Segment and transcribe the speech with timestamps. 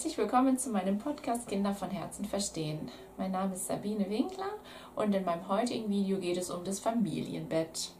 [0.00, 2.90] herzlich willkommen zu meinem Podcast Kinder von Herzen verstehen.
[3.18, 4.48] Mein Name ist Sabine Winkler
[4.96, 7.90] und in meinem heutigen Video geht es um das Familienbett.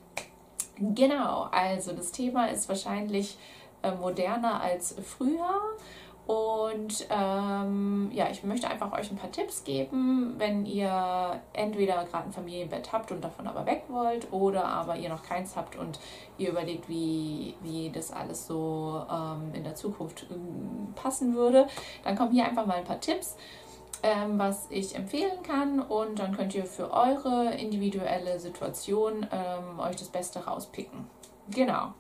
[0.79, 3.37] Genau, also das Thema ist wahrscheinlich
[3.83, 5.61] äh, moderner als früher
[6.27, 12.27] und ähm, ja, ich möchte einfach euch ein paar Tipps geben, wenn ihr entweder gerade
[12.27, 15.99] ein Familienbett habt und davon aber weg wollt oder aber ihr noch keins habt und
[16.39, 21.67] ihr überlegt, wie, wie das alles so ähm, in der Zukunft ähm, passen würde.
[22.05, 23.37] Dann kommen hier einfach mal ein paar Tipps,
[24.03, 29.97] ähm, was ich empfehlen kann und dann könnt ihr für eure individuelle Situation ähm, euch
[29.97, 31.07] das Beste rauspicken.
[31.51, 31.93] Genau.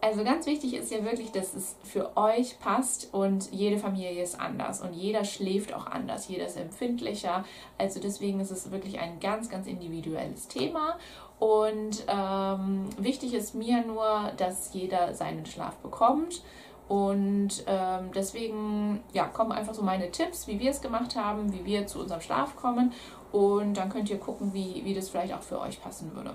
[0.00, 4.38] Also ganz wichtig ist ja wirklich, dass es für euch passt und jede Familie ist
[4.38, 7.44] anders und jeder schläft auch anders, jeder ist empfindlicher.
[7.78, 10.98] Also deswegen ist es wirklich ein ganz, ganz individuelles Thema.
[11.38, 16.42] Und ähm, wichtig ist mir nur, dass jeder seinen Schlaf bekommt.
[16.88, 21.64] Und ähm, deswegen ja, kommen einfach so meine Tipps, wie wir es gemacht haben, wie
[21.64, 22.92] wir zu unserem Schlaf kommen.
[23.32, 26.34] Und dann könnt ihr gucken, wie, wie das vielleicht auch für euch passen würde.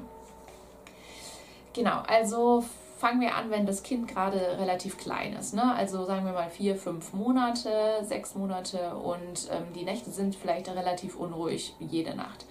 [1.74, 2.66] Genau, also
[2.98, 5.54] fangen wir an, wenn das Kind gerade relativ klein ist.
[5.56, 5.74] Ne?
[5.74, 10.70] Also sagen wir mal vier, fünf Monate, sechs Monate und ähm, die Nächte sind vielleicht
[10.70, 12.46] relativ unruhig jede Nacht.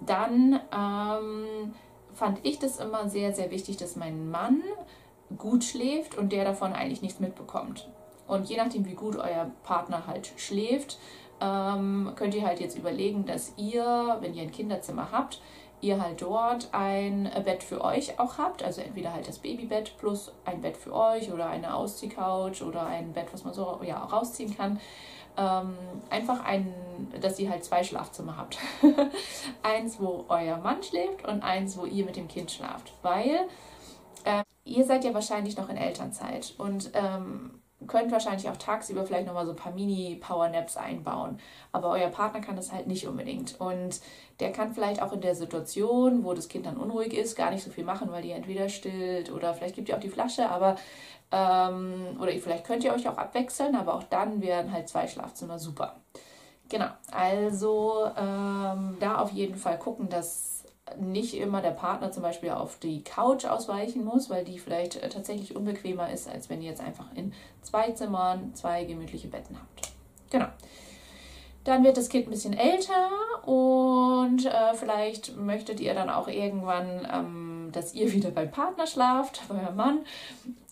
[0.00, 1.74] Dann ähm,
[2.14, 4.62] fand ich das immer sehr, sehr wichtig, dass mein Mann
[5.36, 7.88] gut schläft und der davon eigentlich nichts mitbekommt.
[8.26, 10.98] Und je nachdem, wie gut euer Partner halt schläft,
[11.40, 15.40] ähm, könnt ihr halt jetzt überlegen, dass ihr, wenn ihr ein Kinderzimmer habt,
[15.80, 18.62] ihr halt dort ein Bett für euch auch habt.
[18.62, 23.12] Also entweder halt das Babybett plus ein Bett für euch oder eine Ausziehcouch oder ein
[23.12, 24.80] Bett, was man so ja, rausziehen kann.
[25.36, 25.76] Ähm,
[26.08, 26.72] einfach ein,
[27.20, 28.58] dass ihr halt zwei Schlafzimmer habt.
[29.62, 32.94] eins, wo euer Mann schläft und eins, wo ihr mit dem Kind schlaft.
[33.02, 33.46] Weil
[34.66, 39.46] ihr seid ja wahrscheinlich noch in Elternzeit und ähm, könnt wahrscheinlich auch tagsüber vielleicht nochmal
[39.46, 41.38] so ein paar Mini-Power-Naps einbauen.
[41.72, 43.60] Aber euer Partner kann das halt nicht unbedingt.
[43.60, 44.00] Und
[44.40, 47.62] der kann vielleicht auch in der Situation, wo das Kind dann unruhig ist, gar nicht
[47.62, 50.76] so viel machen, weil ihr entweder stillt oder vielleicht gibt ihr auch die Flasche, aber
[51.30, 55.58] ähm, oder vielleicht könnt ihr euch auch abwechseln, aber auch dann wären halt zwei Schlafzimmer
[55.58, 55.96] super.
[56.68, 60.55] Genau, also ähm, da auf jeden Fall gucken, dass
[60.98, 65.08] nicht immer der Partner zum Beispiel auf die Couch ausweichen muss, weil die vielleicht äh,
[65.08, 67.32] tatsächlich unbequemer ist, als wenn ihr jetzt einfach in
[67.62, 69.92] zwei Zimmern zwei gemütliche Betten habt.
[70.30, 70.46] Genau.
[71.64, 73.10] Dann wird das Kind ein bisschen älter
[73.44, 79.42] und äh, vielleicht möchtet ihr dann auch irgendwann, ähm, dass ihr wieder beim Partner schlaft,
[79.48, 80.00] bei Mann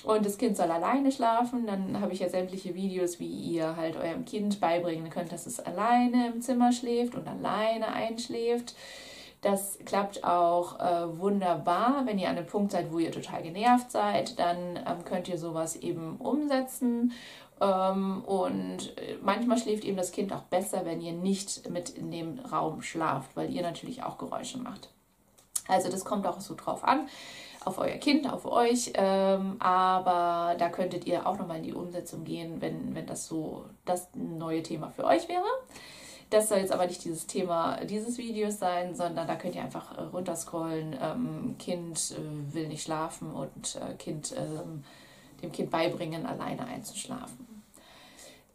[0.04, 1.66] und das Kind soll alleine schlafen.
[1.66, 5.58] Dann habe ich ja sämtliche Videos, wie ihr halt eurem Kind beibringen könnt, dass es
[5.58, 8.76] alleine im Zimmer schläft und alleine einschläft.
[9.44, 13.91] Das klappt auch äh, wunderbar, wenn ihr an einem Punkt seid, wo ihr total genervt
[13.91, 17.12] seid, dann ähm, könnt ihr sowas eben umsetzen.
[17.60, 22.10] Ähm, und äh, manchmal schläft eben das Kind auch besser, wenn ihr nicht mit in
[22.10, 24.88] dem Raum schlaft, weil ihr natürlich auch Geräusche macht.
[25.69, 27.06] Also das kommt auch so drauf an,
[27.66, 28.93] auf euer Kind, auf euch.
[28.94, 33.66] Ähm, aber da könntet ihr auch nochmal in die Umsetzung gehen, wenn, wenn das so
[33.84, 35.44] das neue Thema für euch wäre.
[36.34, 39.97] Das soll jetzt aber nicht dieses Thema dieses Videos sein, sondern da könnt ihr einfach
[39.97, 40.99] äh, runterscrollen.
[41.00, 44.83] Ähm, kind äh, will nicht schlafen und äh, kind, ähm,
[45.41, 47.62] dem Kind beibringen, alleine einzuschlafen.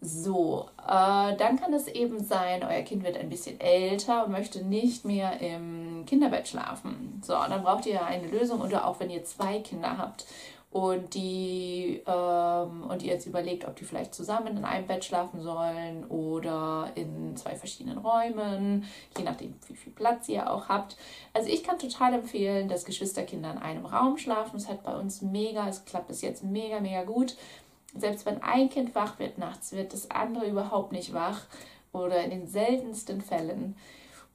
[0.01, 4.62] So, äh, dann kann es eben sein, euer Kind wird ein bisschen älter und möchte
[4.62, 7.22] nicht mehr im Kinderbett schlafen.
[7.25, 10.25] So, dann braucht ihr eine Lösung oder auch wenn ihr zwei Kinder habt
[10.72, 15.41] und die ähm, und ihr jetzt überlegt, ob die vielleicht zusammen in einem Bett schlafen
[15.41, 18.85] sollen oder in zwei verschiedenen Räumen,
[19.18, 20.96] je nachdem, wie viel Platz ihr auch habt.
[21.34, 24.57] Also ich kann total empfehlen, dass Geschwisterkinder in einem Raum schlafen.
[24.57, 27.36] Es hat bei uns mega, es klappt bis jetzt mega, mega gut.
[27.96, 31.41] Selbst wenn ein Kind wach wird nachts, wird das andere überhaupt nicht wach
[31.91, 33.75] oder in den seltensten Fällen.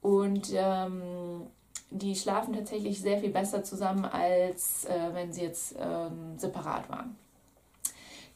[0.01, 1.47] Und ähm,
[1.91, 7.15] die schlafen tatsächlich sehr viel besser zusammen, als äh, wenn sie jetzt ähm, separat waren.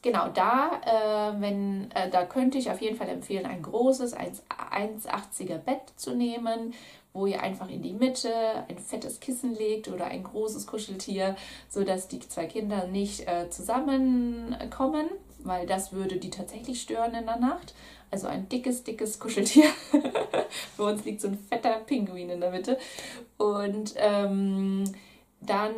[0.02, 5.58] Genau, da, äh, wenn, äh, da könnte ich auf jeden Fall empfehlen, ein großes 1,80er
[5.58, 6.72] Bett zu nehmen,
[7.12, 8.32] wo ihr einfach in die Mitte
[8.68, 11.36] ein fettes Kissen legt oder ein großes Kuscheltier,
[11.68, 15.08] sodass die zwei Kinder nicht äh, zusammenkommen,
[15.40, 17.74] weil das würde die tatsächlich stören in der Nacht.
[18.10, 19.66] Also ein dickes, dickes Kuscheltier.
[20.76, 22.78] Bei uns liegt so ein fetter Pinguin in der Mitte.
[23.38, 24.84] Und ähm,
[25.40, 25.74] dann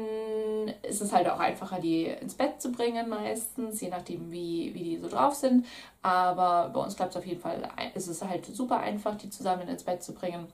[0.83, 4.83] ist es halt auch einfacher, die ins Bett zu bringen meistens, je nachdem, wie, wie
[4.83, 5.67] die so drauf sind.
[6.03, 9.69] Aber bei uns klappt es auf jeden Fall, ist es halt super einfach, die zusammen
[9.69, 10.49] ins Bett zu bringen.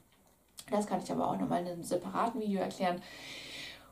[0.71, 3.01] Das kann ich aber auch nochmal in einem separaten Video erklären.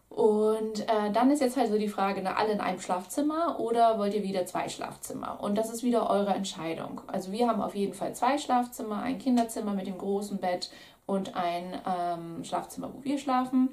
[0.09, 3.99] Und äh, dann ist jetzt halt so die Frage, ne, alle in einem Schlafzimmer oder
[3.99, 5.39] wollt ihr wieder zwei Schlafzimmer?
[5.43, 7.03] Und das ist wieder eure Entscheidung.
[7.07, 10.71] Also wir haben auf jeden Fall zwei Schlafzimmer, ein Kinderzimmer mit dem großen Bett
[11.07, 13.71] und ein ähm, Schlafzimmer, wo wir schlafen.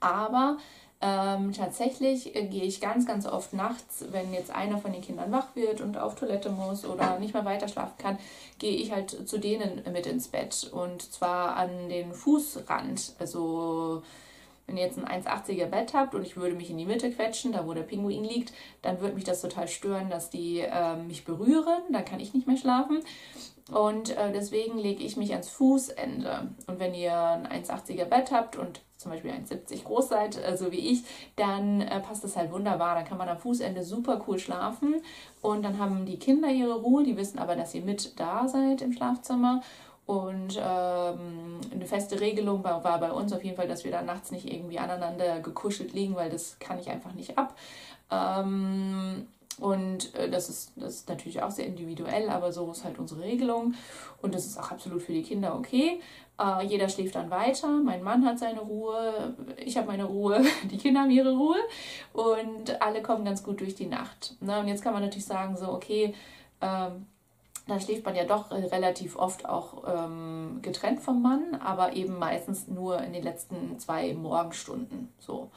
[0.00, 0.56] Aber
[1.04, 5.32] ähm, tatsächlich äh, gehe ich ganz, ganz oft nachts, wenn jetzt einer von den Kindern
[5.32, 8.18] wach wird und auf Toilette muss oder nicht mehr weiter schlafen kann,
[8.58, 10.70] gehe ich halt zu denen mit ins Bett.
[10.72, 13.14] Und zwar an den Fußrand.
[13.18, 14.02] Also
[14.66, 17.52] wenn ihr jetzt ein 1,80er Bett habt und ich würde mich in die Mitte quetschen,
[17.52, 21.24] da wo der Pinguin liegt, dann würde mich das total stören, dass die äh, mich
[21.24, 21.82] berühren.
[21.90, 23.00] Dann kann ich nicht mehr schlafen.
[23.70, 26.50] Und äh, deswegen lege ich mich ans Fußende.
[26.66, 30.72] Und wenn ihr ein 1,80er Bett habt und zum Beispiel 1,70 groß seid, äh, so
[30.72, 31.04] wie ich,
[31.36, 32.94] dann äh, passt das halt wunderbar.
[32.94, 35.02] Dann kann man am Fußende super cool schlafen.
[35.40, 37.02] Und dann haben die Kinder ihre Ruhe.
[37.02, 39.62] Die wissen aber, dass ihr mit da seid im Schlafzimmer.
[40.04, 44.02] Und ähm, eine feste Regelung war, war, bei uns auf jeden Fall, dass wir da
[44.02, 47.56] nachts nicht irgendwie aneinander gekuschelt liegen, weil das kann ich einfach nicht ab.
[48.10, 49.28] Ähm,
[49.58, 53.22] und äh, das, ist, das ist natürlich auch sehr individuell, aber so ist halt unsere
[53.22, 53.74] Regelung.
[54.20, 56.00] Und das ist auch absolut für die Kinder okay.
[56.38, 57.68] Äh, jeder schläft dann weiter.
[57.68, 61.58] Mein Mann hat seine Ruhe, ich habe meine Ruhe, die Kinder haben ihre Ruhe.
[62.12, 64.36] Und alle kommen ganz gut durch die Nacht.
[64.40, 64.58] Ne?
[64.58, 66.14] Und jetzt kann man natürlich sagen, so, okay,
[66.60, 67.06] ähm,
[67.66, 72.68] dann schläft man ja doch relativ oft auch ähm, getrennt vom Mann, aber eben meistens
[72.68, 75.08] nur in den letzten zwei Morgenstunden.
[75.18, 75.50] So.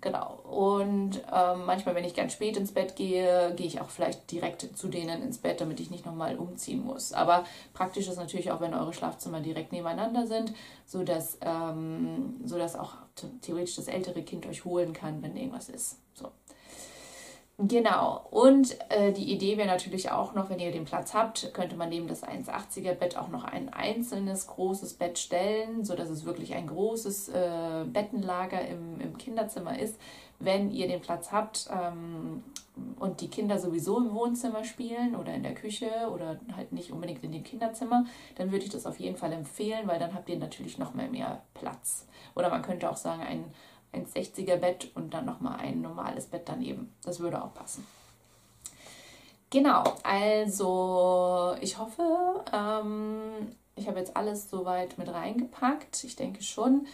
[0.00, 0.38] Genau.
[0.44, 4.76] Und ähm, manchmal, wenn ich ganz spät ins Bett gehe, gehe ich auch vielleicht direkt
[4.76, 7.12] zu denen ins Bett, damit ich nicht nochmal umziehen muss.
[7.12, 7.44] Aber
[7.74, 10.54] praktisch ist natürlich auch, wenn eure Schlafzimmer direkt nebeneinander sind,
[10.86, 12.94] sodass, ähm, sodass auch
[13.42, 15.98] theoretisch das ältere Kind euch holen kann, wenn irgendwas ist.
[16.14, 16.30] So.
[17.62, 18.26] Genau.
[18.30, 21.90] Und äh, die Idee wäre natürlich auch noch, wenn ihr den Platz habt, könnte man
[21.90, 26.66] neben das 1,80er Bett auch noch ein einzelnes großes Bett stellen, sodass es wirklich ein
[26.68, 30.00] großes äh, Bettenlager im, im Kinderzimmer ist.
[30.38, 32.42] Wenn ihr den Platz habt ähm,
[32.98, 37.22] und die Kinder sowieso im Wohnzimmer spielen oder in der Küche oder halt nicht unbedingt
[37.24, 38.06] in dem Kinderzimmer,
[38.36, 41.10] dann würde ich das auf jeden Fall empfehlen, weil dann habt ihr natürlich noch mehr,
[41.10, 42.06] mehr Platz.
[42.34, 43.44] Oder man könnte auch sagen, ein
[43.92, 46.92] ein 60er Bett und dann nochmal ein normales Bett daneben.
[47.02, 47.86] Das würde auch passen.
[49.50, 56.04] Genau, also ich hoffe, ähm, ich habe jetzt alles soweit mit reingepackt.
[56.04, 56.86] Ich denke schon.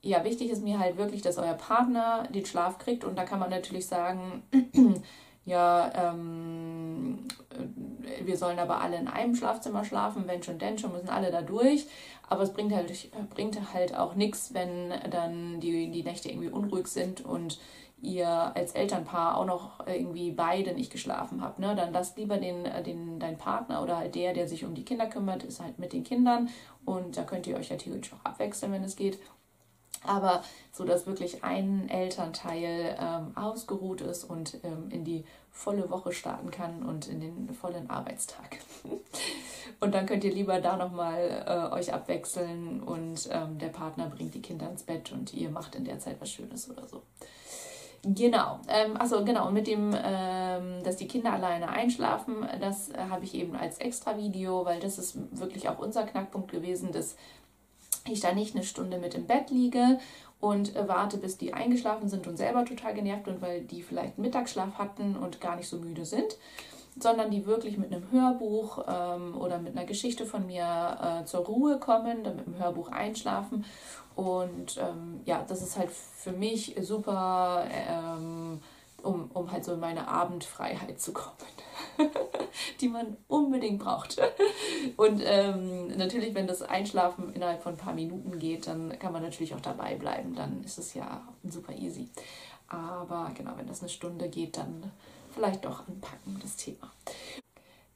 [0.00, 3.38] Ja, wichtig ist mir halt wirklich, dass euer Partner den Schlaf kriegt und da kann
[3.38, 4.42] man natürlich sagen,
[5.44, 6.59] ja, ähm,
[8.26, 11.42] wir sollen aber alle in einem Schlafzimmer schlafen, wenn schon denn schon, müssen alle da
[11.42, 11.86] durch.
[12.28, 12.92] Aber es bringt halt,
[13.30, 17.58] bringt halt auch nichts, wenn dann die, die Nächte irgendwie unruhig sind und
[18.02, 21.58] ihr als Elternpaar auch noch irgendwie beide nicht geschlafen habt.
[21.58, 21.74] Ne?
[21.74, 25.06] Dann lasst lieber den, den, dein Partner oder halt der, der sich um die Kinder
[25.06, 26.48] kümmert, ist halt mit den Kindern.
[26.84, 29.18] Und da könnt ihr euch ja theoretisch auch abwechseln, wenn es geht
[30.04, 30.42] aber
[30.72, 36.50] so dass wirklich ein Elternteil ähm, ausgeruht ist und ähm, in die volle Woche starten
[36.50, 38.58] kann und in den vollen Arbeitstag.
[39.80, 44.34] und dann könnt ihr lieber da nochmal äh, euch abwechseln und ähm, der Partner bringt
[44.34, 47.02] die Kinder ins Bett und ihr macht in der Zeit was Schönes oder so.
[48.02, 53.24] Genau, ähm, also genau, mit dem, ähm, dass die Kinder alleine einschlafen, das äh, habe
[53.24, 57.16] ich eben als extra Video, weil das ist wirklich auch unser Knackpunkt gewesen, dass
[58.08, 59.98] ich da nicht eine Stunde mit im Bett liege
[60.40, 64.18] und äh, warte, bis die eingeschlafen sind und selber total genervt und weil die vielleicht
[64.18, 66.36] Mittagsschlaf hatten und gar nicht so müde sind,
[66.98, 71.44] sondern die wirklich mit einem Hörbuch ähm, oder mit einer Geschichte von mir äh, zur
[71.44, 73.64] Ruhe kommen, dann mit dem Hörbuch einschlafen.
[74.16, 78.60] Und ähm, ja, das ist halt für mich super, ähm,
[79.02, 81.36] um, um halt so in meine Abendfreiheit zu kommen.
[82.80, 84.20] die man unbedingt braucht.
[84.96, 89.22] Und ähm, natürlich, wenn das Einschlafen innerhalb von ein paar Minuten geht, dann kann man
[89.22, 90.34] natürlich auch dabei bleiben.
[90.34, 92.08] Dann ist es ja super easy.
[92.68, 94.92] Aber genau, wenn das eine Stunde geht, dann
[95.34, 96.92] vielleicht doch anpacken, das Thema.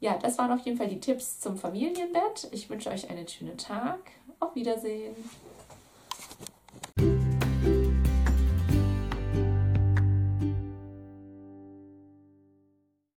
[0.01, 2.49] Ja, das waren auf jeden Fall die Tipps zum Familienbett.
[2.51, 4.01] Ich wünsche euch einen schönen Tag.
[4.41, 5.15] Auf Wiedersehen.